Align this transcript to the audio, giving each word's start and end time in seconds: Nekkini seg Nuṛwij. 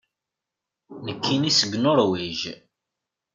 Nekkini 1.05 1.51
seg 1.59 1.71
Nuṛwij. 1.77 2.39